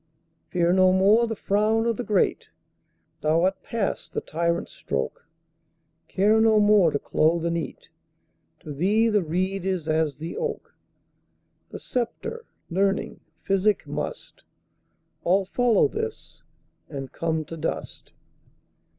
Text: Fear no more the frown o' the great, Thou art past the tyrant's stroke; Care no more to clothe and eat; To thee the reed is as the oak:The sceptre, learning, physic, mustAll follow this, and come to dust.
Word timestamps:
Fear 0.49 0.73
no 0.73 0.91
more 0.91 1.27
the 1.27 1.35
frown 1.35 1.85
o' 1.85 1.93
the 1.93 2.03
great, 2.03 2.49
Thou 3.19 3.43
art 3.43 3.61
past 3.61 4.13
the 4.13 4.21
tyrant's 4.21 4.71
stroke; 4.71 5.27
Care 6.07 6.41
no 6.41 6.59
more 6.59 6.89
to 6.89 6.97
clothe 6.97 7.45
and 7.45 7.55
eat; 7.55 7.89
To 8.61 8.73
thee 8.73 9.09
the 9.09 9.21
reed 9.21 9.63
is 9.63 9.87
as 9.87 10.17
the 10.17 10.35
oak:The 10.37 11.77
sceptre, 11.79 12.47
learning, 12.71 13.19
physic, 13.43 13.83
mustAll 13.85 15.45
follow 15.47 15.87
this, 15.87 16.41
and 16.89 17.11
come 17.11 17.45
to 17.45 17.55
dust. 17.55 18.11